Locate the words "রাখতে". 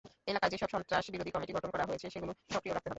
2.73-2.85